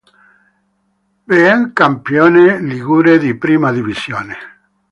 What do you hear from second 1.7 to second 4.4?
campione ligure di Prima Divisione.